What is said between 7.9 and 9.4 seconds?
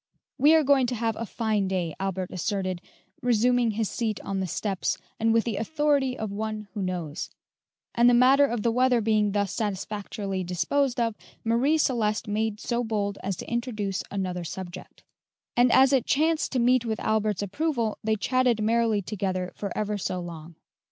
and the matter of the weather being